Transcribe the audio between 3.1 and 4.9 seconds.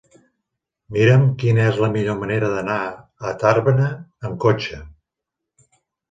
a Tàrbena amb cotxe.